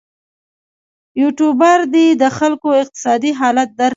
[1.21, 3.89] یوټوبر دې د خلکو اقتصادي حالت درک کړي.